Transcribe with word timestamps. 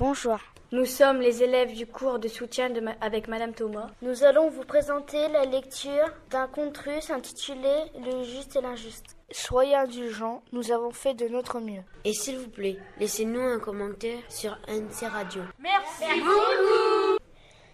Bonjour. 0.00 0.38
Nous 0.72 0.86
sommes 0.86 1.20
les 1.20 1.42
élèves 1.42 1.74
du 1.74 1.84
cours 1.86 2.18
de 2.18 2.26
soutien 2.26 2.70
de 2.70 2.80
ma- 2.80 2.96
avec 3.02 3.28
Madame 3.28 3.52
Thomas. 3.52 3.90
Nous 4.00 4.24
allons 4.24 4.48
vous 4.48 4.62
présenter 4.64 5.28
la 5.28 5.44
lecture 5.44 6.08
d'un 6.30 6.46
conte 6.46 6.78
russe 6.78 7.10
intitulé 7.10 7.70
Le 8.02 8.22
juste 8.24 8.56
et 8.56 8.62
l'injuste. 8.62 9.14
Soyez 9.30 9.74
indulgents, 9.74 10.42
nous 10.52 10.72
avons 10.72 10.90
fait 10.90 11.12
de 11.12 11.28
notre 11.28 11.60
mieux. 11.60 11.82
Et 12.06 12.14
s'il 12.14 12.38
vous 12.38 12.48
plaît, 12.48 12.78
laissez-nous 12.98 13.40
un 13.42 13.58
commentaire 13.58 14.20
sur 14.30 14.56
NC 14.68 15.06
Radio. 15.06 15.42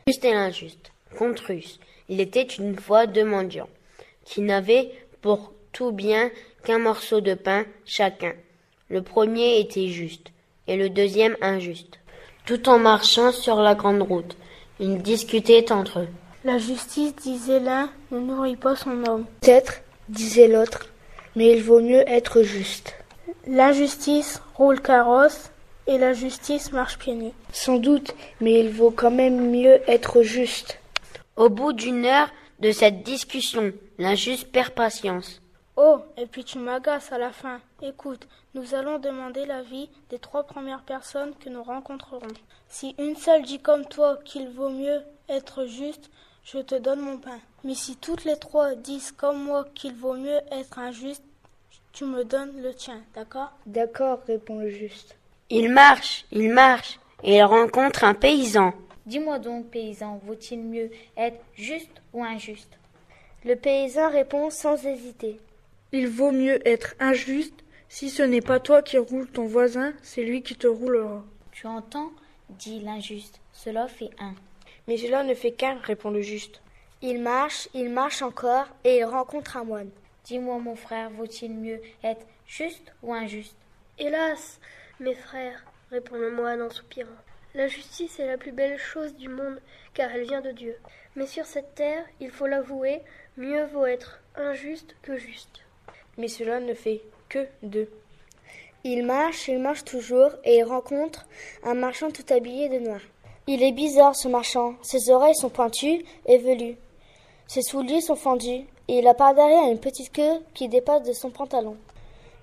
Juste 0.08 0.24
et 0.24 0.32
l'injuste. 0.32 0.90
Conte 1.16 1.38
russe. 1.40 1.78
Il 2.08 2.20
était 2.20 2.42
une 2.42 2.76
fois 2.76 3.06
deux 3.06 3.24
mendiants 3.24 3.68
qui 4.24 4.40
n'avaient 4.40 4.90
pour 5.20 5.52
tout 5.72 5.92
bien 5.92 6.30
qu'un 6.64 6.78
morceau 6.80 7.20
de 7.20 7.34
pain 7.34 7.66
chacun. 7.84 8.32
Le 8.88 9.02
premier 9.02 9.60
était 9.60 9.86
juste 9.86 10.32
et 10.66 10.76
le 10.76 10.90
deuxième 10.90 11.36
injuste. 11.40 12.00
Tout 12.46 12.68
en 12.68 12.78
marchant 12.78 13.32
sur 13.32 13.56
la 13.56 13.74
grande 13.74 14.02
route, 14.02 14.36
ils 14.78 15.02
discutaient 15.02 15.72
entre 15.72 15.98
eux. 15.98 16.08
La 16.44 16.58
justice, 16.58 17.16
disait 17.16 17.58
l'un, 17.58 17.90
ne 18.12 18.20
nourrit 18.20 18.54
pas 18.54 18.76
son 18.76 19.04
homme. 19.04 19.24
Peut-être, 19.40 19.80
disait 20.08 20.46
l'autre, 20.46 20.86
mais 21.34 21.50
il 21.56 21.64
vaut 21.64 21.80
mieux 21.80 22.08
être 22.08 22.42
juste. 22.42 22.94
L'injustice 23.48 24.40
roule 24.54 24.80
carrosse 24.80 25.50
et 25.88 25.98
la 25.98 26.12
justice 26.12 26.70
marche 26.70 26.98
pieds 26.98 27.16
nus. 27.16 27.32
Sans 27.52 27.78
doute, 27.78 28.14
mais 28.40 28.60
il 28.60 28.70
vaut 28.70 28.92
quand 28.92 29.10
même 29.10 29.50
mieux 29.50 29.80
être 29.88 30.22
juste. 30.22 30.78
Au 31.34 31.48
bout 31.48 31.72
d'une 31.72 32.06
heure 32.06 32.28
de 32.60 32.70
cette 32.70 33.02
discussion, 33.02 33.72
l'injuste 33.98 34.52
perd 34.52 34.70
patience. 34.70 35.42
Oh, 35.76 35.98
et 36.16 36.26
puis 36.26 36.42
tu 36.42 36.58
m'agaces 36.58 37.12
à 37.12 37.18
la 37.18 37.30
fin. 37.30 37.60
Écoute, 37.82 38.26
nous 38.54 38.74
allons 38.74 38.98
demander 38.98 39.44
l'avis 39.44 39.90
des 40.08 40.18
trois 40.18 40.44
premières 40.44 40.82
personnes 40.82 41.34
que 41.38 41.50
nous 41.50 41.62
rencontrerons. 41.62 42.26
Si 42.66 42.94
une 42.98 43.14
seule 43.14 43.42
dit 43.42 43.60
comme 43.60 43.84
toi 43.84 44.18
qu'il 44.24 44.48
vaut 44.48 44.70
mieux 44.70 45.02
être 45.28 45.66
juste, 45.66 46.10
je 46.44 46.58
te 46.58 46.76
donne 46.76 47.00
mon 47.00 47.18
pain. 47.18 47.38
Mais 47.62 47.74
si 47.74 47.96
toutes 47.96 48.24
les 48.24 48.38
trois 48.38 48.74
disent 48.74 49.12
comme 49.12 49.44
moi 49.44 49.66
qu'il 49.74 49.94
vaut 49.94 50.14
mieux 50.14 50.40
être 50.50 50.78
injuste, 50.78 51.24
tu 51.92 52.04
me 52.04 52.24
donnes 52.24 52.62
le 52.62 52.74
tien, 52.74 53.02
d'accord? 53.14 53.52
D'accord, 53.66 54.20
répond 54.26 54.60
le 54.60 54.70
juste. 54.70 55.16
Il 55.50 55.70
marche, 55.70 56.24
il 56.32 56.50
marche, 56.50 56.98
et 57.22 57.36
il 57.36 57.42
rencontre 57.42 58.04
un 58.04 58.14
paysan. 58.14 58.72
Dis-moi 59.04 59.38
donc, 59.38 59.66
paysan, 59.70 60.20
vaut-il 60.24 60.60
mieux 60.60 60.90
être 61.16 61.40
juste 61.54 62.02
ou 62.12 62.24
injuste? 62.24 62.78
Le 63.44 63.56
paysan 63.56 64.10
répond 64.10 64.50
sans 64.50 64.84
hésiter. 64.86 65.38
Il 65.92 66.08
vaut 66.08 66.32
mieux 66.32 66.66
être 66.66 66.94
injuste. 66.98 67.64
Si 67.88 68.10
ce 68.10 68.22
n'est 68.22 68.40
pas 68.40 68.58
toi 68.58 68.82
qui 68.82 68.98
roules 68.98 69.28
ton 69.28 69.46
voisin, 69.46 69.92
c'est 70.02 70.24
lui 70.24 70.42
qui 70.42 70.56
te 70.56 70.66
roulera. 70.66 71.24
Tu 71.52 71.66
entends? 71.66 72.12
dit 72.50 72.80
l'injuste. 72.80 73.40
Cela 73.52 73.88
fait 73.88 74.10
un. 74.18 74.34
Mais 74.88 74.96
cela 74.96 75.22
ne 75.24 75.34
fait 75.34 75.52
qu'un, 75.52 75.78
répond 75.78 76.10
le 76.10 76.22
juste. 76.22 76.60
Il 77.02 77.20
marche, 77.20 77.68
il 77.74 77.90
marche 77.90 78.22
encore, 78.22 78.66
et 78.84 78.98
il 78.98 79.04
rencontre 79.04 79.56
un 79.56 79.64
moine. 79.64 79.90
Dis-moi, 80.24 80.58
mon 80.58 80.76
frère, 80.76 81.10
vaut-il 81.10 81.52
mieux 81.52 81.80
être 82.02 82.26
juste 82.46 82.92
ou 83.02 83.12
injuste? 83.12 83.56
Hélas, 83.98 84.60
mes 84.98 85.14
frères, 85.14 85.64
répond 85.90 86.16
le 86.16 86.30
moine 86.30 86.62
en 86.62 86.70
soupirant, 86.70 87.10
la 87.54 87.68
justice 87.68 88.18
est 88.18 88.26
la 88.26 88.38
plus 88.38 88.52
belle 88.52 88.78
chose 88.78 89.14
du 89.14 89.28
monde, 89.28 89.60
car 89.94 90.10
elle 90.10 90.26
vient 90.26 90.40
de 90.40 90.52
Dieu. 90.52 90.76
Mais 91.14 91.26
sur 91.26 91.46
cette 91.46 91.74
terre, 91.74 92.04
il 92.20 92.30
faut 92.30 92.46
l'avouer, 92.46 93.02
mieux 93.36 93.64
vaut 93.66 93.86
être 93.86 94.20
injuste 94.34 94.94
que 95.02 95.16
juste. 95.16 95.65
Mais 96.18 96.28
cela 96.28 96.60
ne 96.60 96.74
fait 96.74 97.02
que 97.28 97.46
deux. 97.62 97.88
Il 98.84 99.04
marche, 99.04 99.48
il 99.48 99.58
marche 99.58 99.84
toujours, 99.84 100.30
et 100.44 100.58
il 100.58 100.64
rencontre 100.64 101.26
un 101.64 101.74
marchand 101.74 102.10
tout 102.10 102.24
habillé 102.32 102.68
de 102.68 102.78
noir. 102.78 103.00
Il 103.48 103.62
est 103.62 103.72
bizarre 103.72 104.16
ce 104.16 104.28
marchand, 104.28 104.74
ses 104.82 105.10
oreilles 105.10 105.34
sont 105.34 105.50
pointues 105.50 106.04
et 106.26 106.38
velues. 106.38 106.76
Ses 107.46 107.62
souliers 107.62 108.00
sont 108.00 108.16
fendus, 108.16 108.64
et 108.88 108.98
il 108.98 109.06
a 109.06 109.14
par 109.14 109.34
derrière 109.34 109.70
une 109.70 109.80
petite 109.80 110.12
queue 110.12 110.40
qui 110.54 110.68
dépasse 110.68 111.02
de 111.02 111.12
son 111.12 111.30
pantalon. 111.30 111.76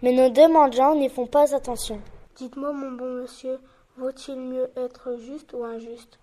Mais 0.02 0.12
nos 0.12 0.30
deux 0.30 0.48
mendiants 0.48 0.96
n'y 0.96 1.09
font 1.09 1.28
pas 1.28 1.56
attention. 1.56 2.00
Dites-moi, 2.36 2.74
mon 2.74 2.92
bon 2.92 3.22
monsieur, 3.22 3.59
vaut-il 3.98 4.36
mieux 4.36 4.69
être 4.75 5.18
juste 5.18 5.53
ou 5.53 5.64
injuste? 5.64 6.19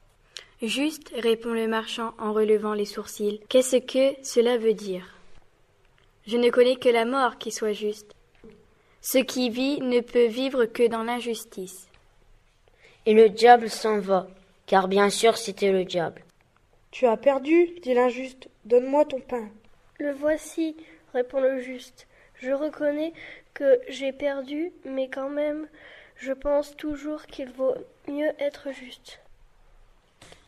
Juste, 0.61 1.11
répond 1.15 1.55
le 1.55 1.67
marchand 1.67 2.13
en 2.19 2.35
relevant 2.35 2.75
les 2.75 2.85
sourcils. 2.85 3.41
Qu'est-ce 3.49 3.77
que 3.77 4.15
cela 4.23 4.59
veut 4.59 4.75
dire? 4.75 5.15
Je 6.27 6.37
ne 6.37 6.51
connais 6.51 6.77
que 6.77 6.89
la 6.89 7.05
mort 7.05 7.39
qui 7.39 7.51
soit 7.51 7.73
juste. 7.73 8.15
Ce 9.01 9.19
qui 9.19 9.51
vit 9.51 9.81
ne 9.81 10.01
peut 10.01 10.27
vivre 10.27 10.67
que 10.67 10.87
dans 10.87 11.03
l'injustice. 11.03 11.89
Et 13.07 13.15
le 13.15 13.29
diable 13.31 13.71
s'en 13.71 13.99
va, 13.99 14.29
car 14.67 14.89
bien 14.89 15.09
sûr 15.09 15.37
c'était 15.37 15.73
le 15.73 15.85
diable. 15.85 16.23
Tu 16.91 17.07
as 17.07 17.17
perdu, 17.17 17.71
dit 17.83 17.95
l'injuste. 17.95 18.49
Donne-moi 18.65 19.05
ton 19.05 19.21
pain. 19.21 19.49
Le 19.99 20.13
voici, 20.13 20.77
répond 21.15 21.41
le 21.41 21.61
juste. 21.61 22.07
Je 22.35 22.53
reconnais 22.53 23.13
que 23.55 23.81
j'ai 23.89 24.13
perdu, 24.13 24.73
mais 24.85 25.09
quand 25.09 25.29
même, 25.29 25.69
je 26.17 26.33
pense 26.33 26.77
toujours 26.77 27.23
qu'il 27.27 27.51
vaut 27.51 27.75
mieux 28.09 28.33
être 28.39 28.73
juste. 28.73 29.21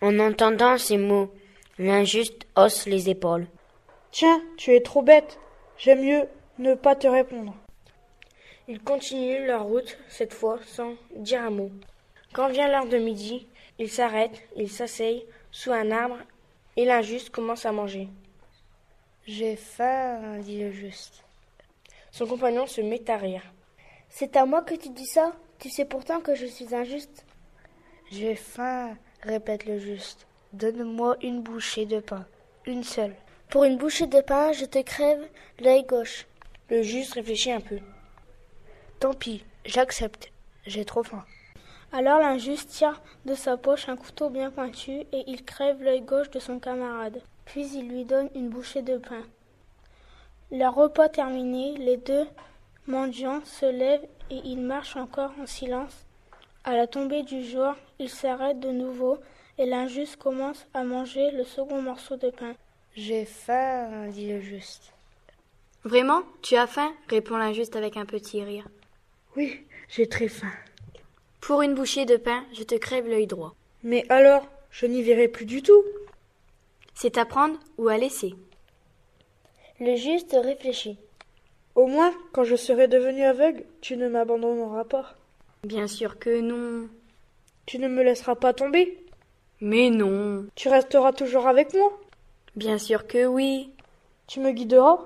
En 0.01 0.19
entendant 0.19 0.79
ces 0.79 0.99
mots, 0.99 1.33
l'injuste 1.79 2.47
hausse 2.57 2.87
les 2.87 3.09
épaules. 3.09 3.47
Tiens, 4.11 4.43
tu 4.57 4.75
es 4.75 4.81
trop 4.81 5.03
bête. 5.03 5.39
J'aime 5.85 6.05
mieux 6.05 6.29
ne 6.61 6.75
pas 6.75 6.95
te 6.95 7.09
répondre. 7.09 7.57
Ils 8.69 8.81
continuent 8.81 9.47
leur 9.47 9.65
route, 9.65 9.99
cette 10.09 10.33
fois 10.33 10.61
sans 10.65 10.95
dire 11.17 11.43
un 11.43 11.51
mot. 11.51 11.73
Quand 12.33 12.49
vient 12.51 12.69
l'heure 12.69 12.87
de 12.87 12.99
midi, 12.99 13.49
ils 13.81 13.91
s'arrêtent, 13.91 14.41
ils 14.55 14.71
s'asseyent 14.71 15.27
sous 15.51 15.73
un 15.73 15.91
arbre, 15.91 16.19
et 16.77 16.85
l'injuste 16.85 17.31
commence 17.31 17.67
à 17.67 17.73
manger. 17.73 18.07
J'ai 19.27 19.57
faim, 19.57 20.39
dit 20.39 20.61
le 20.61 20.71
juste. 20.71 21.25
Son 22.13 22.29
compagnon 22.29 22.69
se 22.69 22.81
met 22.81 23.11
à 23.11 23.17
rire. 23.17 23.43
C'est 24.09 24.37
à 24.37 24.47
moi 24.47 24.63
que 24.63 24.77
tu 24.77 24.91
dis 24.91 25.07
ça? 25.07 25.33
Tu 25.59 25.69
sais 25.69 25.85
pourtant 25.85 26.21
que 26.21 26.37
je 26.37 26.47
suis 26.47 26.73
injuste. 26.73 27.27
J'ai 28.13 28.37
faim, 28.37 28.97
répète 29.23 29.67
le 29.67 29.81
juste. 29.81 30.29
Donne-moi 30.53 31.17
une 31.23 31.43
bouchée 31.43 31.87
de 31.87 31.99
pain. 31.99 32.25
Une 32.67 32.85
seule. 32.85 33.17
Pour 33.53 33.65
une 33.65 33.77
bouchée 33.77 34.07
de 34.07 34.23
pain, 34.23 34.53
je 34.53 34.65
te 34.65 34.81
crève 34.81 35.29
l'œil 35.61 35.85
gauche. 35.85 36.27
Le 36.71 36.81
juste 36.81 37.13
réfléchit 37.13 37.53
un 37.53 37.61
peu. 37.61 37.81
Tant 38.99 39.13
pis, 39.13 39.45
j'accepte. 39.67 40.33
J'ai 40.65 40.87
trop 40.87 41.03
faim. 41.03 41.23
Alors 41.93 42.19
l'injuste 42.19 42.71
tire 42.71 43.03
de 43.27 43.35
sa 43.35 43.59
poche 43.59 43.91
un 43.91 43.97
couteau 43.97 44.31
bien 44.31 44.51
pointu 44.51 45.01
et 45.13 45.25
il 45.27 45.45
crève 45.45 45.83
l'œil 45.83 46.01
gauche 46.01 46.31
de 46.31 46.39
son 46.39 46.61
camarade. 46.61 47.21
Puis 47.45 47.69
il 47.75 47.91
lui 47.91 48.07
donne 48.07 48.31
une 48.35 48.49
bouchée 48.49 48.81
de 48.81 48.97
pain. 48.97 49.23
Leur 50.51 50.75
repas 50.75 51.11
terminé, 51.11 51.77
les 51.77 51.99
deux 51.99 52.27
mendiants 52.87 53.45
se 53.45 53.67
lèvent 53.67 54.09
et 54.31 54.41
ils 54.47 54.63
marchent 54.63 54.97
encore 54.97 55.33
en 55.39 55.45
silence. 55.45 56.07
À 56.65 56.75
la 56.75 56.87
tombée 56.87 57.23
du 57.23 57.45
jour, 57.45 57.75
ils 57.99 58.09
s'arrêtent 58.09 58.61
de 58.61 58.71
nouveau 58.71 59.19
et 59.59 59.67
l'injuste 59.67 60.17
commence 60.17 60.67
à 60.73 60.85
manger 60.85 61.33
le 61.33 61.45
second 61.45 61.83
morceau 61.83 62.17
de 62.17 62.31
pain. 62.31 62.55
J'ai 62.95 63.25
faim, 63.25 64.09
dit 64.09 64.29
le 64.29 64.41
juste. 64.41 64.93
Vraiment? 65.85 66.23
Tu 66.43 66.57
as 66.57 66.67
faim? 66.67 66.93
répond 67.09 67.37
l'injuste 67.37 67.75
avec 67.75 67.97
un 67.97 68.05
petit 68.05 68.45
rire. 68.45 68.69
Oui, 69.37 69.65
j'ai 69.89 70.07
très 70.07 70.29
faim. 70.29 70.53
Pour 71.41 71.63
une 71.63 71.75
bouchée 71.75 72.05
de 72.05 72.17
pain, 72.17 72.45
je 72.53 72.63
te 72.63 72.75
crève 72.75 73.09
l'œil 73.09 73.27
droit. 73.27 73.55
Mais 73.83 74.05
alors, 74.11 74.47
je 74.71 74.87
n'y 74.87 75.03
verrai 75.03 75.29
plus 75.29 75.47
du 75.47 75.63
tout. 75.63 75.83
C'est 76.95 77.17
à 77.17 77.25
prendre 77.25 77.59
ou 77.79 77.89
à 77.89 77.97
laisser. 77.97 78.35
Le 79.81 79.97
juste 79.97 80.37
réfléchit. 80.39 80.99
Au 81.75 81.87
moins, 81.87 82.13
quand 82.33 82.45
je 82.45 82.57
serai 82.57 82.89
devenu 82.89 83.23
aveugle, 83.23 83.65
tu 83.81 83.97
ne 83.97 84.09
m'abandonneras 84.09 84.85
pas. 84.85 85.15
Bien 85.65 85.89
sûr 85.89 86.19
que 86.19 86.41
non. 86.41 86.89
Tu 87.65 87.79
ne 87.79 87.89
me 87.89 88.03
laisseras 88.03 88.35
pas 88.35 88.53
tomber. 88.53 88.99
Mais 89.63 89.89
non. 89.89 90.47
Tu 90.55 90.69
resteras 90.69 91.13
toujours 91.13 91.47
avec 91.47 91.73
moi. 91.73 91.99
Bien 92.55 92.77
sûr 92.79 93.07
que 93.07 93.25
oui. 93.27 93.73
Tu 94.27 94.41
me 94.41 94.53
guideras. 94.53 94.99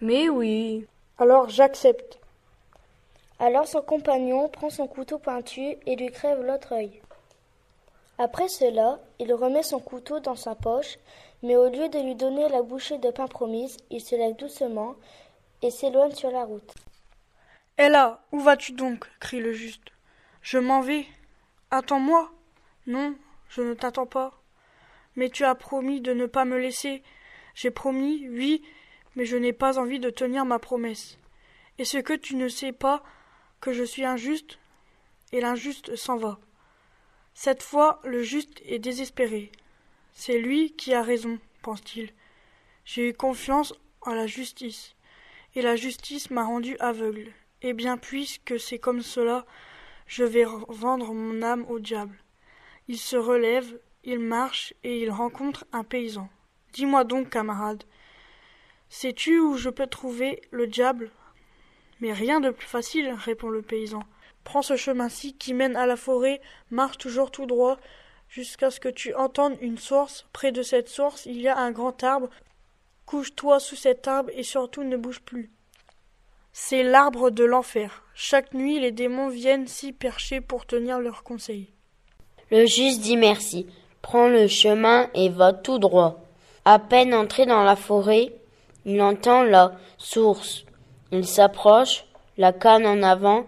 Mais 0.00 0.28
oui. 0.28 0.86
Alors 1.18 1.48
j'accepte. 1.48 2.18
Alors 3.38 3.68
son 3.68 3.80
compagnon 3.82 4.48
prend 4.48 4.70
son 4.70 4.86
couteau 4.88 5.18
pointu 5.18 5.76
et 5.86 5.96
lui 5.96 6.10
crève 6.10 6.42
l'autre 6.42 6.72
œil. 6.74 7.00
Après 8.18 8.48
cela, 8.48 8.98
il 9.18 9.32
remet 9.32 9.62
son 9.62 9.80
couteau 9.80 10.20
dans 10.20 10.36
sa 10.36 10.54
poche, 10.54 10.98
mais 11.42 11.56
au 11.56 11.68
lieu 11.68 11.88
de 11.88 11.98
lui 12.00 12.14
donner 12.14 12.48
la 12.48 12.62
bouchée 12.62 12.98
de 12.98 13.10
pain 13.10 13.26
promise, 13.26 13.76
il 13.90 14.00
se 14.00 14.16
lève 14.16 14.36
doucement 14.36 14.94
et 15.62 15.70
s'éloigne 15.70 16.14
sur 16.14 16.30
la 16.30 16.44
route. 16.44 16.74
Hé 17.78 17.88
là, 17.88 18.22
où 18.32 18.40
vas-tu 18.40 18.72
donc? 18.72 19.06
crie 19.20 19.40
le 19.40 19.52
juste. 19.52 19.90
Je 20.42 20.58
m'en 20.58 20.80
vais. 20.80 21.06
Attends-moi. 21.70 22.30
Non, 22.86 23.14
je 23.48 23.62
ne 23.62 23.74
t'attends 23.74 24.06
pas. 24.06 24.32
Mais 25.16 25.30
tu 25.30 25.44
as 25.44 25.54
promis 25.54 26.00
de 26.00 26.12
ne 26.12 26.26
pas 26.26 26.44
me 26.44 26.58
laisser. 26.58 27.02
J'ai 27.54 27.70
promis, 27.70 28.28
oui, 28.28 28.62
mais 29.16 29.24
je 29.24 29.36
n'ai 29.36 29.52
pas 29.52 29.78
envie 29.78 30.00
de 30.00 30.10
tenir 30.10 30.44
ma 30.44 30.58
promesse. 30.58 31.18
Est-ce 31.78 31.98
que 31.98 32.14
tu 32.14 32.36
ne 32.36 32.48
sais 32.48 32.72
pas 32.72 33.02
que 33.60 33.72
je 33.72 33.84
suis 33.84 34.04
injuste 34.04 34.58
Et 35.32 35.40
l'injuste 35.40 35.96
s'en 35.96 36.16
va. 36.16 36.38
Cette 37.34 37.62
fois, 37.62 38.00
le 38.04 38.22
juste 38.22 38.60
est 38.64 38.78
désespéré. 38.78 39.50
C'est 40.12 40.38
lui 40.38 40.72
qui 40.72 40.94
a 40.94 41.02
raison, 41.02 41.38
pense-t-il. 41.62 42.12
J'ai 42.84 43.08
eu 43.08 43.14
confiance 43.14 43.74
en 44.02 44.14
la 44.14 44.26
justice, 44.26 44.94
et 45.54 45.62
la 45.62 45.74
justice 45.74 46.30
m'a 46.30 46.44
rendu 46.44 46.76
aveugle. 46.78 47.32
Eh 47.62 47.72
bien, 47.72 47.96
puisque 47.96 48.60
c'est 48.60 48.78
comme 48.78 49.02
cela, 49.02 49.46
je 50.06 50.22
vais 50.22 50.44
vendre 50.68 51.12
mon 51.12 51.42
âme 51.42 51.64
au 51.68 51.78
diable. 51.78 52.16
Il 52.88 52.98
se 52.98 53.16
relève, 53.16 53.80
il 54.04 54.18
marche, 54.18 54.74
et 54.84 55.00
il 55.00 55.10
rencontre 55.10 55.64
un 55.72 55.84
paysan. 55.84 56.28
Dis-moi 56.72 57.04
donc, 57.04 57.30
camarade, 57.30 57.84
sais-tu 58.88 59.38
où 59.38 59.56
je 59.56 59.70
peux 59.70 59.86
trouver 59.86 60.42
le 60.50 60.66
diable? 60.66 61.10
Mais 62.00 62.12
rien 62.12 62.40
de 62.40 62.50
plus 62.50 62.66
facile, 62.66 63.10
répond 63.12 63.48
le 63.48 63.62
paysan. 63.62 64.02
Prends 64.44 64.62
ce 64.62 64.76
chemin-ci 64.76 65.36
qui 65.36 65.54
mène 65.54 65.76
à 65.76 65.86
la 65.86 65.96
forêt, 65.96 66.40
marche 66.70 66.98
toujours 66.98 67.30
tout 67.30 67.46
droit, 67.46 67.78
jusqu'à 68.28 68.70
ce 68.70 68.80
que 68.80 68.88
tu 68.88 69.14
entendes 69.14 69.56
une 69.60 69.78
source. 69.78 70.26
Près 70.32 70.52
de 70.52 70.62
cette 70.62 70.88
source, 70.88 71.26
il 71.26 71.40
y 71.40 71.48
a 71.48 71.56
un 71.56 71.70
grand 71.70 72.02
arbre. 72.02 72.28
Couche-toi 73.06 73.60
sous 73.60 73.76
cet 73.76 74.08
arbre 74.08 74.30
et 74.34 74.42
surtout 74.42 74.82
ne 74.82 74.96
bouge 74.96 75.20
plus. 75.20 75.50
C'est 76.52 76.82
l'arbre 76.82 77.30
de 77.30 77.44
l'enfer. 77.44 78.04
Chaque 78.14 78.54
nuit, 78.54 78.78
les 78.78 78.92
démons 78.92 79.28
viennent 79.28 79.66
s'y 79.66 79.92
percher 79.92 80.40
pour 80.40 80.66
tenir 80.66 81.00
leurs 81.00 81.22
conseils. 81.22 81.70
Le 82.50 82.66
juste 82.66 83.00
dit 83.00 83.16
merci, 83.16 83.66
prend 84.04 84.28
le 84.28 84.46
chemin 84.46 85.08
et 85.14 85.30
va 85.30 85.52
tout 85.52 85.78
droit. 85.78 86.20
À 86.64 86.78
peine 86.78 87.14
entré 87.14 87.46
dans 87.46 87.64
la 87.64 87.74
forêt, 87.74 88.32
il 88.84 89.00
entend 89.02 89.42
la 89.42 89.72
source. 89.98 90.64
Il 91.10 91.26
s'approche, 91.26 92.04
la 92.36 92.52
canne 92.52 92.86
en 92.86 93.02
avant, 93.02 93.46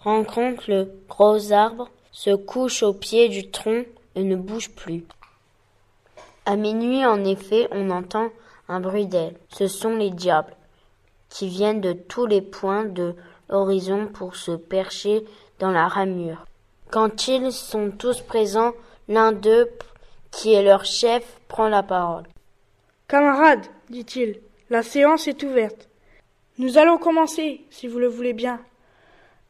rencontre 0.00 0.64
le 0.68 0.92
gros 1.08 1.52
arbre, 1.52 1.88
se 2.12 2.34
couche 2.34 2.82
au 2.82 2.92
pied 2.92 3.28
du 3.28 3.50
tronc 3.50 3.84
ne 4.24 4.36
bouge 4.36 4.70
plus. 4.70 5.04
À 6.46 6.56
minuit, 6.56 7.04
en 7.04 7.24
effet, 7.24 7.68
on 7.70 7.90
entend 7.90 8.28
un 8.68 8.80
bruit 8.80 9.06
d'ailes. 9.06 9.36
Ce 9.48 9.66
sont 9.66 9.96
les 9.96 10.10
diables 10.10 10.54
qui 11.28 11.48
viennent 11.48 11.80
de 11.80 11.92
tous 11.92 12.26
les 12.26 12.42
points 12.42 12.84
de 12.84 13.14
l'horizon 13.48 14.06
pour 14.06 14.36
se 14.36 14.52
percher 14.52 15.24
dans 15.58 15.70
la 15.70 15.88
ramure. 15.88 16.44
Quand 16.90 17.28
ils 17.28 17.52
sont 17.52 17.90
tous 17.90 18.20
présents, 18.22 18.72
l'un 19.08 19.32
d'eux, 19.32 19.70
qui 20.30 20.52
est 20.52 20.62
leur 20.62 20.84
chef, 20.84 21.24
prend 21.48 21.68
la 21.68 21.82
parole. 21.82 22.24
Camarades, 23.08 23.66
dit-il, 23.88 24.40
la 24.70 24.82
séance 24.82 25.26
est 25.26 25.42
ouverte. 25.42 25.88
Nous 26.58 26.78
allons 26.78 26.98
commencer, 26.98 27.62
si 27.70 27.88
vous 27.88 27.98
le 27.98 28.08
voulez 28.08 28.34
bien, 28.34 28.60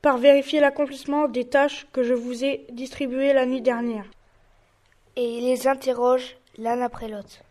par 0.02 0.18
vérifier 0.18 0.60
l'accomplissement 0.60 1.28
des 1.28 1.48
tâches 1.48 1.86
que 1.92 2.02
je 2.02 2.14
vous 2.14 2.44
ai 2.44 2.66
distribuées 2.70 3.32
la 3.32 3.46
nuit 3.46 3.62
dernière 3.62 4.06
et 5.18 5.38
il 5.38 5.44
les 5.46 5.66
interroge 5.66 6.36
l'un 6.58 6.80
après 6.80 7.08
l'autre. 7.08 7.42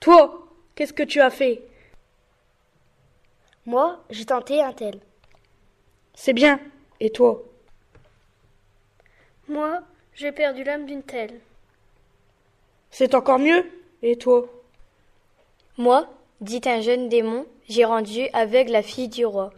Toi, 0.00 0.48
qu'est-ce 0.74 0.92
que 0.92 1.04
tu 1.04 1.20
as 1.20 1.30
fait? 1.30 1.62
Moi, 3.66 4.02
j'ai 4.10 4.24
tenté 4.24 4.60
un 4.60 4.72
tel. 4.72 4.98
C'est 6.14 6.32
bien. 6.32 6.58
Et 6.98 7.10
toi? 7.10 7.44
Moi, 9.46 9.80
j'ai 10.18 10.32
perdu 10.32 10.64
l'âme 10.64 10.84
d'une 10.84 11.04
telle. 11.04 11.38
C'est 12.90 13.14
encore 13.14 13.38
mieux. 13.38 13.64
Et 14.02 14.16
toi? 14.16 14.48
Moi, 15.76 16.12
dit 16.40 16.60
un 16.66 16.80
jeune 16.80 17.08
démon, 17.08 17.46
j'ai 17.68 17.84
rendu 17.84 18.26
avec 18.32 18.68
la 18.68 18.82
fille 18.82 19.08
du 19.08 19.24
roi. 19.24 19.52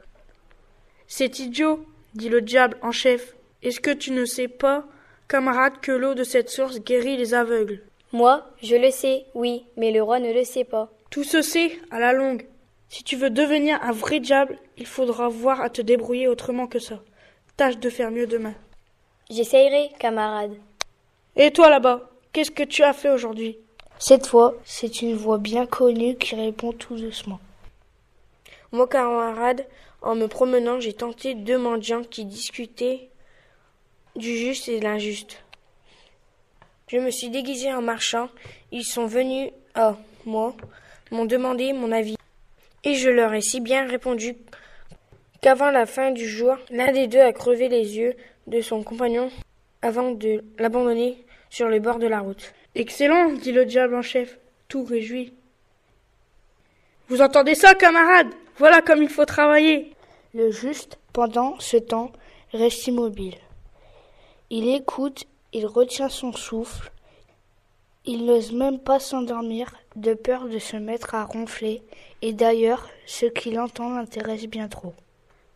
C'est 1.06 1.38
idiot, 1.38 1.84
dit 2.14 2.28
le 2.28 2.42
diable 2.42 2.76
en 2.82 2.92
chef. 2.92 3.34
Est-ce 3.62 3.80
que 3.80 3.90
tu 3.90 4.12
ne 4.12 4.26
sais 4.26 4.48
pas 4.48 4.84
Camarade, 5.28 5.80
que 5.80 5.92
l'eau 5.92 6.14
de 6.14 6.24
cette 6.24 6.50
source 6.50 6.80
guérit 6.80 7.16
les 7.16 7.32
aveugles? 7.32 7.82
Moi, 8.12 8.44
je 8.62 8.76
le 8.76 8.90
sais, 8.90 9.24
oui, 9.34 9.64
mais 9.76 9.92
le 9.92 10.02
roi 10.02 10.18
ne 10.20 10.32
le 10.32 10.44
sait 10.44 10.64
pas. 10.64 10.90
Tout 11.10 11.24
se 11.24 11.40
sait, 11.40 11.78
à 11.90 12.00
la 12.00 12.12
longue. 12.12 12.46
Si 12.88 13.02
tu 13.04 13.16
veux 13.16 13.30
devenir 13.30 13.82
un 13.82 13.92
vrai 13.92 14.20
diable, 14.20 14.58
il 14.76 14.86
faudra 14.86 15.28
voir 15.28 15.60
à 15.60 15.70
te 15.70 15.80
débrouiller 15.80 16.28
autrement 16.28 16.66
que 16.66 16.80
ça. 16.80 17.00
Tâche 17.56 17.78
de 17.78 17.88
faire 17.88 18.10
mieux 18.10 18.26
demain. 18.26 18.54
J'essayerai, 19.30 19.90
camarade. 20.00 20.56
Et 21.36 21.52
toi 21.52 21.70
là-bas, 21.70 22.10
qu'est-ce 22.32 22.50
que 22.50 22.64
tu 22.64 22.82
as 22.82 22.92
fait 22.92 23.10
aujourd'hui? 23.10 23.58
Cette 24.00 24.26
fois, 24.26 24.54
c'est 24.64 25.02
une 25.02 25.14
voix 25.14 25.38
bien 25.38 25.66
connue 25.66 26.16
qui 26.16 26.34
répond 26.34 26.72
tout 26.72 26.96
doucement. 26.96 27.38
Moi, 28.72 28.88
camarade, 28.88 29.64
en 30.02 30.16
me 30.16 30.26
promenant, 30.26 30.80
j'ai 30.80 30.94
tenté 30.94 31.34
deux 31.34 31.58
mendiants 31.58 32.02
qui 32.02 32.24
discutaient 32.24 33.08
du 34.16 34.36
juste 34.36 34.68
et 34.68 34.80
de 34.80 34.84
l'injuste. 34.84 35.44
Je 36.88 36.98
me 36.98 37.12
suis 37.12 37.30
déguisé 37.30 37.72
en 37.72 37.82
marchand. 37.82 38.30
Ils 38.72 38.84
sont 38.84 39.06
venus 39.06 39.52
à 39.74 39.96
moi, 40.26 40.56
m'ont 41.12 41.24
demandé 41.24 41.72
mon 41.72 41.92
avis. 41.92 42.16
Et 42.82 42.94
je 42.94 43.10
leur 43.10 43.32
ai 43.32 43.42
si 43.42 43.60
bien 43.60 43.86
répondu 43.86 44.36
qu'avant 45.40 45.70
la 45.70 45.86
fin 45.86 46.10
du 46.10 46.28
jour, 46.28 46.56
l'un 46.70 46.90
des 46.90 47.06
deux 47.06 47.20
a 47.20 47.32
crevé 47.32 47.68
les 47.68 47.96
yeux 47.96 48.16
de 48.46 48.60
son 48.60 48.82
compagnon 48.82 49.30
avant 49.82 50.12
de 50.12 50.44
l'abandonner 50.58 51.24
sur 51.48 51.68
le 51.68 51.80
bord 51.80 51.98
de 51.98 52.06
la 52.06 52.20
route. 52.20 52.52
Excellent, 52.74 53.32
dit 53.32 53.52
le 53.52 53.64
diable 53.64 53.94
en 53.94 54.02
chef, 54.02 54.38
tout 54.68 54.84
réjoui. 54.84 55.32
Vous 57.08 57.22
entendez 57.22 57.54
ça, 57.54 57.74
camarades? 57.74 58.32
Voilà 58.56 58.82
comme 58.82 59.02
il 59.02 59.08
faut 59.08 59.24
travailler. 59.24 59.94
Le 60.32 60.50
juste, 60.50 60.98
pendant 61.12 61.58
ce 61.58 61.76
temps, 61.76 62.12
reste 62.52 62.86
immobile. 62.86 63.36
Il 64.50 64.68
écoute, 64.68 65.24
il 65.52 65.66
retient 65.66 66.08
son 66.08 66.32
souffle, 66.32 66.92
il 68.04 68.24
n'ose 68.24 68.52
même 68.52 68.78
pas 68.78 69.00
s'endormir 69.00 69.74
de 69.96 70.14
peur 70.14 70.48
de 70.48 70.58
se 70.58 70.76
mettre 70.76 71.14
à 71.14 71.24
ronfler, 71.24 71.82
et 72.22 72.32
d'ailleurs 72.32 72.88
ce 73.06 73.26
qu'il 73.26 73.58
entend 73.58 73.94
l'intéresse 73.94 74.46
bien 74.46 74.68
trop. 74.68 74.94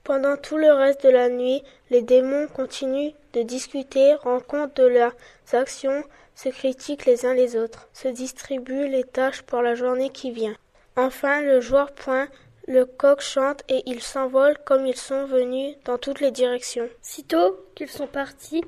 Pendant 0.05 0.37
tout 0.37 0.59
le 0.59 0.71
reste 0.71 1.03
de 1.03 1.09
la 1.09 1.31
nuit, 1.31 1.63
les 1.89 2.03
démons 2.03 2.47
continuent 2.49 3.13
de 3.33 3.43
discuter, 3.43 4.15
rendent 4.15 4.47
compte 4.47 4.77
de 4.77 4.87
leurs 4.87 5.15
actions, 5.53 6.05
se 6.35 6.51
critiquent 6.51 7.07
les 7.07 7.25
uns 7.25 7.33
les 7.33 7.57
autres, 7.57 7.89
se 7.95 8.09
distribuent 8.09 8.89
les 8.89 9.05
tâches 9.05 9.41
pour 9.43 9.63
la 9.63 9.75
journée 9.75 10.11
qui 10.11 10.31
vient. 10.31 10.57
Enfin, 10.97 11.41
le 11.41 11.63
joueur 11.63 11.93
point, 11.93 12.29
le 12.67 12.85
coq 12.85 13.23
chante 13.23 13.63
et 13.71 13.83
ils 13.87 14.03
s'envolent 14.03 14.59
comme 14.67 14.87
ils 14.87 14.97
sont 14.97 15.25
venus 15.25 15.75
dans 15.87 15.97
toutes 15.97 16.21
les 16.21 16.31
directions. 16.31 16.89
Sitôt 17.01 17.59
qu'ils 17.75 17.91
sont 17.91 18.07
partis, 18.07 18.63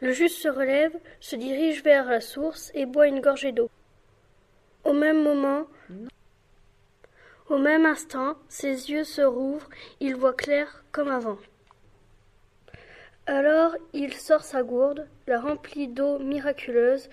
le 0.00 0.12
juste 0.12 0.40
se 0.40 0.48
relève, 0.48 0.96
se 1.20 1.36
dirige 1.36 1.82
vers 1.82 2.06
la 2.06 2.22
source 2.22 2.70
et 2.74 2.86
boit 2.86 3.08
une 3.08 3.20
gorgée 3.20 3.52
d'eau. 3.52 3.68
Au 4.84 4.94
même 4.94 5.22
moment, 5.22 5.66
au 7.50 7.58
même 7.58 7.86
instant, 7.86 8.34
ses 8.48 8.90
yeux 8.90 9.04
se 9.04 9.22
rouvrent, 9.22 9.68
il 10.00 10.14
voit 10.14 10.34
clair 10.34 10.84
comme 10.92 11.08
avant. 11.08 11.38
Alors 13.26 13.74
il 13.92 14.14
sort 14.14 14.42
sa 14.42 14.62
gourde, 14.62 15.06
la 15.26 15.40
remplit 15.40 15.88
d'eau 15.88 16.18
miraculeuse, 16.18 17.08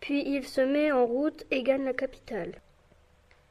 puis 0.00 0.22
il 0.26 0.46
se 0.46 0.60
met 0.60 0.90
en 0.92 1.04
route 1.04 1.44
et 1.50 1.62
gagne 1.62 1.84
la 1.84 1.92
capitale. 1.92 2.52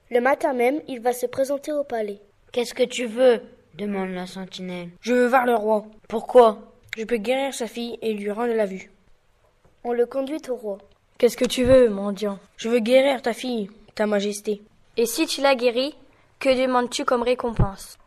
Le 0.10 0.22
matin 0.22 0.53
même, 0.53 0.82
il 0.88 1.01
va 1.01 1.13
se 1.13 1.25
présenter 1.25 1.72
au 1.72 1.84
palais. 1.84 2.22
Qu'est-ce 2.51 2.74
que 2.74 2.84
tu 2.84 3.06
veux? 3.06 3.41
demande 3.77 4.10
la 4.10 4.25
sentinelle. 4.25 4.89
Je 5.01 5.13
veux 5.13 5.27
voir 5.27 5.46
le 5.46 5.56
roi. 5.56 5.86
Pourquoi? 6.08 6.60
Je 6.98 7.03
peux 7.03 7.17
guérir 7.17 7.53
sa 7.53 7.67
fille 7.67 8.00
et 8.01 8.13
lui 8.13 8.32
rendre 8.32 8.53
la 8.53 8.65
vue. 8.65 8.89
On 9.84 9.94
le 9.94 10.08
conduit 10.08 10.41
au 10.50 10.56
roi. 10.56 10.79
Qu'est-ce 11.20 11.38
que 11.38 11.46
tu 11.46 11.63
veux, 11.63 11.89
mendiant? 11.89 12.39
Je 12.58 12.70
veux 12.70 12.79
guérir 12.79 13.22
ta 13.22 13.34
fille, 13.34 13.70
ta 13.94 14.08
majesté. 14.08 14.62
Et 14.98 15.06
si 15.06 15.27
tu 15.27 15.41
la 15.41 15.53
guéris, 15.56 15.96
que 16.39 16.50
demandes-tu 16.50 17.03
comme 17.03 17.24
récompense? 17.24 17.98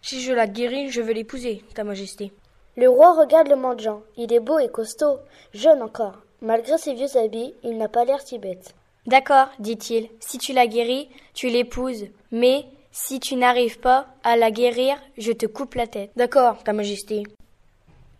Si 0.00 0.20
je 0.22 0.32
la 0.32 0.46
guéris, 0.46 0.90
je 0.90 1.02
veux 1.02 1.12
l'épouser, 1.12 1.62
ta 1.74 1.84
majesté. 1.84 2.32
Le 2.76 2.88
roi 2.88 3.14
regarde 3.14 3.48
le 3.48 3.56
mendiant. 3.56 4.02
Il 4.16 4.32
est 4.32 4.40
beau 4.40 4.58
et 4.58 4.68
costaud, 4.68 5.18
jeune 5.52 5.82
encore. 5.82 6.18
Malgré 6.40 6.78
ses 6.78 6.94
vieux 6.94 7.16
habits, 7.16 7.54
il 7.64 7.76
n'a 7.76 7.88
pas 7.88 8.04
l'air 8.04 8.20
si 8.20 8.38
bête. 8.38 8.74
D'accord, 9.06 9.48
dit-il. 9.58 10.08
Si 10.20 10.38
tu 10.38 10.52
la 10.52 10.66
guéris, 10.66 11.08
tu 11.34 11.48
l'épouses. 11.48 12.06
Mais 12.30 12.64
si 12.92 13.20
tu 13.20 13.36
n'arrives 13.36 13.80
pas 13.80 14.06
à 14.22 14.36
la 14.36 14.50
guérir, 14.50 14.96
je 15.16 15.32
te 15.32 15.46
coupe 15.46 15.74
la 15.74 15.86
tête. 15.86 16.10
D'accord, 16.16 16.62
ta 16.62 16.72
majesté. 16.72 17.24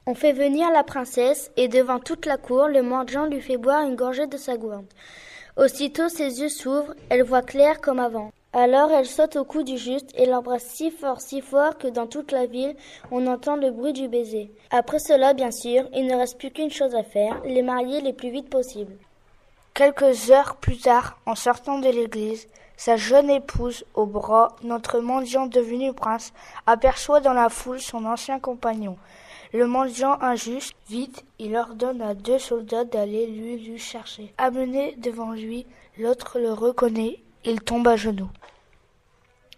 On 0.07 0.14
fait 0.14 0.33
venir 0.33 0.71
la 0.73 0.85
princesse, 0.85 1.50
et 1.57 1.69
devant 1.69 2.00
toute 2.00 2.26
la 2.26 2.38
cour, 2.38 2.67
le 2.67 2.83
mendiant 2.83 3.26
lui 3.26 3.40
fait 3.40 3.59
boire 3.59 3.83
une 3.83 3.97
gorgée 3.97 4.26
de 4.26 4.37
sa 4.37 4.57
gourde. 4.57 4.87
Aussitôt 5.57 6.09
ses 6.09 6.40
yeux 6.40 6.49
s'ouvrent, 6.49 6.95
elle 7.11 7.23
voit 7.23 7.43
clair 7.43 7.81
comme 7.81 7.99
avant. 7.99 8.31
Alors 8.55 8.90
elle 8.90 9.07
saute 9.07 9.37
au 9.37 9.45
cou 9.45 9.62
du 9.62 9.76
juste 9.76 10.11
et 10.14 10.25
l'embrasse 10.25 10.64
si 10.64 10.90
fort, 10.90 11.21
si 11.21 11.43
fort 11.43 11.76
que 11.76 11.87
dans 11.87 12.07
toute 12.07 12.33
la 12.33 12.47
ville 12.47 12.75
on 13.11 13.26
entend 13.26 13.57
le 13.57 13.71
bruit 13.71 13.93
du 13.93 14.09
baiser. 14.09 14.50
Après 14.71 14.99
cela, 14.99 15.35
bien 15.35 15.50
sûr, 15.50 15.85
il 15.93 16.07
ne 16.07 16.17
reste 16.17 16.38
plus 16.38 16.50
qu'une 16.50 16.71
chose 16.71 16.95
à 16.95 17.02
faire, 17.02 17.40
les 17.45 17.62
marier 17.62 18.00
le 18.00 18.14
plus 18.14 18.31
vite 18.31 18.49
possible. 18.49 18.97
Quelques 19.75 20.31
heures 20.31 20.57
plus 20.57 20.78
tard, 20.78 21.19
en 21.26 21.35
sortant 21.35 21.78
de 21.78 21.88
l'église, 21.88 22.49
sa 22.78 22.97
jeune 22.97 23.28
épouse 23.28 23.85
au 23.95 24.07
bras, 24.07 24.57
notre 24.62 25.00
mendiant 25.00 25.47
devenu 25.47 25.93
prince, 25.93 26.33
aperçoit 26.67 27.21
dans 27.21 27.35
la 27.35 27.49
foule 27.49 27.81
son 27.81 28.07
ancien 28.07 28.38
compagnon. 28.40 28.97
le 29.52 29.67
mendiant 29.67 30.21
injuste. 30.21 30.75
Vite, 30.88 31.25
il 31.38 31.57
ordonne 31.57 32.02
à 32.02 32.14
deux 32.14 32.38
soldats 32.38 32.85
d'aller 32.85 33.26
lui, 33.26 33.59
lui 33.59 33.78
chercher. 33.78 34.33
Amené 34.38 34.95
devant 34.99 35.33
lui, 35.33 35.67
l'autre 35.99 36.38
le 36.38 36.52
reconnaît. 36.52 37.21
Il 37.45 37.61
tombe 37.61 37.87
à 37.87 37.95
genoux. 37.95 38.30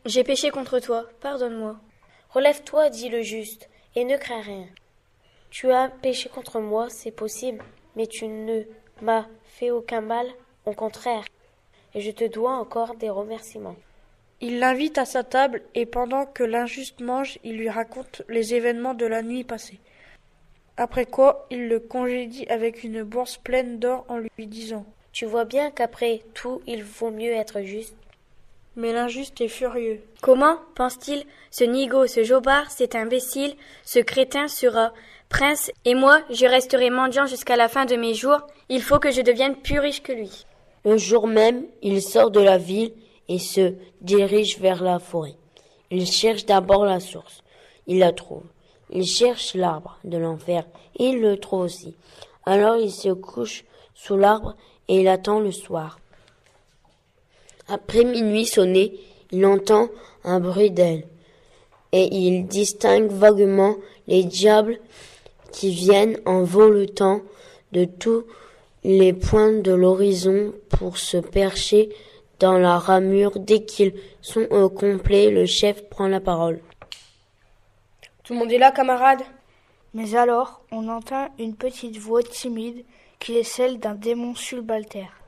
J'ai 0.04 0.22
péché 0.22 0.50
contre 0.50 0.80
toi, 0.80 1.06
pardonne-moi. 1.20 1.76
Relève-toi, 2.28 2.90
dit 2.90 3.08
le 3.08 3.22
juste, 3.22 3.70
et 3.94 4.04
ne 4.04 4.18
crains 4.18 4.42
rien. 4.42 4.66
Tu 5.50 5.72
as 5.72 5.88
péché 5.88 6.28
contre 6.28 6.60
moi, 6.60 6.90
c'est 6.90 7.10
possible, 7.10 7.64
mais 7.96 8.06
tu 8.06 8.28
ne 8.28 8.64
m'as 9.00 9.26
fait 9.44 9.70
aucun 9.70 10.02
mal, 10.02 10.26
au 10.66 10.72
contraire, 10.72 11.24
et 11.94 12.02
je 12.02 12.10
te 12.10 12.24
dois 12.24 12.52
encore 12.52 12.96
des 12.96 13.08
remerciements. 13.08 13.76
Il 14.42 14.58
l'invite 14.58 14.98
à 14.98 15.06
sa 15.06 15.24
table 15.24 15.62
et 15.74 15.86
pendant 15.86 16.26
que 16.26 16.44
l'injuste 16.44 17.00
mange, 17.00 17.38
il 17.44 17.56
lui 17.56 17.70
raconte 17.70 18.22
les 18.28 18.54
événements 18.54 18.94
de 18.94 19.06
la 19.06 19.22
nuit 19.22 19.44
passée. 19.44 19.80
Après 20.76 21.06
quoi, 21.06 21.46
il 21.50 21.68
le 21.68 21.80
congédie 21.80 22.46
avec 22.48 22.84
une 22.84 23.02
bourse 23.02 23.38
pleine 23.38 23.78
d'or 23.78 24.04
en 24.08 24.18
lui 24.18 24.46
disant 24.46 24.86
Tu 25.12 25.26
vois 25.26 25.44
bien 25.44 25.70
qu'après 25.70 26.22
tout, 26.34 26.62
il 26.66 26.84
vaut 26.84 27.10
mieux 27.10 27.32
être 27.32 27.62
juste. 27.62 27.94
Mais 28.76 28.92
l'injuste 28.92 29.40
est 29.40 29.48
furieux. 29.48 30.00
Comment, 30.22 30.58
pense-t-il, 30.76 31.24
ce 31.50 31.64
nigo, 31.64 32.06
ce 32.06 32.22
jobard, 32.22 32.70
cet 32.70 32.94
imbécile, 32.94 33.54
ce 33.84 33.98
crétin 33.98 34.46
sera 34.46 34.92
prince, 35.28 35.70
et 35.84 35.94
moi, 35.94 36.20
je 36.30 36.46
resterai 36.46 36.90
mendiant 36.90 37.26
jusqu'à 37.26 37.56
la 37.56 37.68
fin 37.68 37.84
de 37.84 37.96
mes 37.96 38.14
jours, 38.14 38.40
il 38.68 38.82
faut 38.82 38.98
que 38.98 39.10
je 39.10 39.22
devienne 39.22 39.56
plus 39.56 39.78
riche 39.78 40.02
que 40.02 40.12
lui. 40.12 40.44
Le 40.84 40.96
jour 40.96 41.26
même, 41.26 41.66
il 41.82 42.00
sort 42.02 42.30
de 42.30 42.40
la 42.40 42.58
ville 42.58 42.92
et 43.28 43.38
se 43.38 43.74
dirige 44.00 44.58
vers 44.58 44.82
la 44.82 44.98
forêt. 44.98 45.36
Il 45.90 46.06
cherche 46.06 46.46
d'abord 46.46 46.84
la 46.84 47.00
source. 47.00 47.42
Il 47.86 47.98
la 47.98 48.12
trouve. 48.12 48.44
Il 48.90 49.04
cherche 49.04 49.54
l'arbre 49.54 49.98
de 50.04 50.16
l'enfer. 50.18 50.64
Il 50.96 51.20
le 51.20 51.36
trouve 51.36 51.62
aussi. 51.62 51.96
Alors 52.44 52.76
il 52.76 52.90
se 52.90 53.10
couche 53.10 53.64
sous 53.94 54.16
l'arbre 54.16 54.56
et 54.90 55.02
il 55.02 55.08
attend 55.08 55.38
le 55.38 55.52
soir. 55.52 56.00
Après 57.68 58.02
minuit 58.02 58.44
sonné, 58.44 58.98
il 59.30 59.46
entend 59.46 59.88
un 60.24 60.40
bruit 60.40 60.72
d'ailes 60.72 61.06
et 61.92 62.12
il 62.12 62.46
distingue 62.48 63.10
vaguement 63.10 63.76
les 64.08 64.24
diables 64.24 64.80
qui 65.52 65.70
viennent 65.70 66.18
en 66.26 66.42
voletant 66.42 67.22
de 67.70 67.84
tous 67.84 68.24
les 68.82 69.12
points 69.12 69.52
de 69.52 69.72
l'horizon 69.72 70.52
pour 70.68 70.98
se 70.98 71.18
percher 71.18 71.90
dans 72.40 72.58
la 72.58 72.76
ramure. 72.76 73.38
Dès 73.38 73.64
qu'ils 73.64 73.94
sont 74.20 74.48
au 74.50 74.68
complet, 74.70 75.30
le 75.30 75.46
chef 75.46 75.88
prend 75.88 76.08
la 76.08 76.20
parole. 76.20 76.58
Tout 78.24 78.32
le 78.32 78.40
monde 78.40 78.50
est 78.50 78.58
là, 78.58 78.72
camarade 78.72 79.22
Mais 79.94 80.16
alors, 80.16 80.62
on 80.72 80.88
entend 80.88 81.28
une 81.38 81.54
petite 81.54 81.96
voix 81.98 82.24
timide 82.24 82.84
qui 83.20 83.36
est 83.36 83.44
celle 83.44 83.78
d'un 83.78 83.94
démon 83.94 84.34
subaltère. 84.34 85.20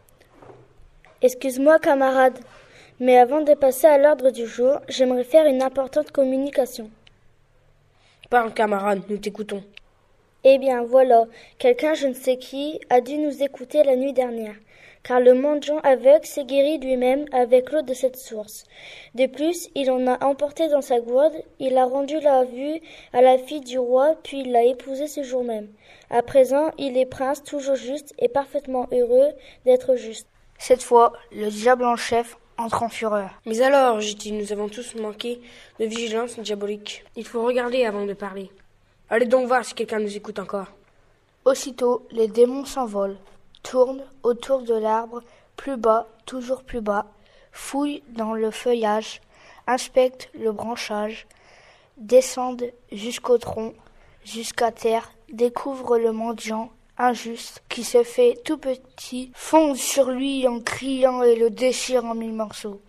Excuse-moi, 1.20 1.78
camarade, 1.78 2.38
mais 2.98 3.18
avant 3.18 3.42
de 3.42 3.54
passer 3.54 3.86
à 3.86 3.98
l'ordre 3.98 4.30
du 4.30 4.46
jour, 4.46 4.80
j'aimerais 4.88 5.24
faire 5.24 5.46
une 5.46 5.62
importante 5.62 6.10
communication. 6.10 6.90
Parle, 8.30 8.54
camarade, 8.54 9.02
nous 9.08 9.18
t'écoutons. 9.18 9.62
Eh 10.42 10.58
bien, 10.58 10.82
voilà, 10.82 11.26
quelqu'un, 11.58 11.94
je 11.94 12.08
ne 12.08 12.14
sais 12.14 12.38
qui, 12.38 12.80
a 12.90 13.00
dû 13.00 13.18
nous 13.18 13.42
écouter 13.42 13.84
la 13.84 13.94
nuit 13.94 14.12
dernière, 14.12 14.56
car 15.02 15.20
le 15.20 15.34
mendiant 15.34 15.78
aveugle 15.80 16.24
s'est 16.24 16.44
guéri 16.44 16.78
lui-même 16.78 17.26
avec 17.32 17.72
l'eau 17.72 17.82
de 17.82 17.94
cette 17.94 18.16
source. 18.16 18.64
De 19.14 19.26
plus, 19.26 19.68
il 19.74 19.90
en 19.90 20.06
a 20.06 20.24
emporté 20.24 20.68
dans 20.68 20.80
sa 20.80 21.00
gourde, 21.00 21.34
il 21.58 21.76
a 21.76 21.84
rendu 21.84 22.20
la 22.20 22.44
vue 22.44 22.80
à 23.12 23.22
la 23.22 23.38
fille 23.38 23.60
du 23.60 23.78
roi, 23.78 24.14
puis 24.22 24.40
il 24.40 24.52
l'a 24.52 24.64
épousée 24.64 25.06
ce 25.08 25.22
jour 25.22 25.44
même. 25.44 25.68
À 26.10 26.22
présent, 26.22 26.70
il 26.78 26.96
est 26.96 27.06
prince 27.06 27.42
toujours 27.42 27.76
juste 27.76 28.14
et 28.18 28.28
parfaitement 28.28 28.86
heureux 28.92 29.30
d'être 29.64 29.96
juste. 29.96 30.28
Cette 30.58 30.82
fois, 30.82 31.12
le 31.32 31.50
diable 31.50 31.84
en 31.84 31.96
chef 31.96 32.36
entre 32.58 32.82
en 32.82 32.88
fureur. 32.88 33.30
Mais 33.46 33.62
alors, 33.62 34.00
j'ai 34.00 34.14
dit, 34.14 34.32
nous 34.32 34.52
avons 34.52 34.68
tous 34.68 34.94
manqué 34.94 35.40
de 35.80 35.86
vigilance 35.86 36.38
diabolique. 36.38 37.04
Il 37.16 37.26
faut 37.26 37.44
regarder 37.44 37.84
avant 37.84 38.06
de 38.06 38.12
parler. 38.12 38.50
Allez 39.10 39.26
donc 39.26 39.46
voir 39.46 39.64
si 39.64 39.74
quelqu'un 39.74 39.98
nous 39.98 40.16
écoute 40.16 40.38
encore. 40.38 40.68
Aussitôt, 41.44 42.06
les 42.12 42.28
démons 42.28 42.64
s'envolent, 42.64 43.16
tourne 43.62 44.02
autour 44.22 44.62
de 44.62 44.74
l'arbre, 44.74 45.22
plus 45.56 45.76
bas, 45.76 46.06
toujours 46.26 46.62
plus 46.62 46.80
bas, 46.80 47.06
fouille 47.52 48.02
dans 48.08 48.34
le 48.34 48.50
feuillage, 48.50 49.20
inspecte 49.66 50.30
le 50.34 50.52
branchage, 50.52 51.26
descende 51.96 52.64
jusqu'au 52.90 53.38
tronc, 53.38 53.74
jusqu'à 54.24 54.72
terre, 54.72 55.12
découvre 55.32 55.98
le 55.98 56.12
mendiant 56.12 56.70
injuste 56.98 57.62
qui 57.68 57.84
se 57.84 58.02
fait 58.02 58.38
tout 58.44 58.58
petit, 58.58 59.30
fonce 59.34 59.78
sur 59.78 60.10
lui 60.10 60.46
en 60.46 60.60
criant 60.60 61.22
et 61.22 61.36
le 61.36 61.50
déchire 61.50 62.04
en 62.04 62.14
mille 62.14 62.34
morceaux. 62.34 62.80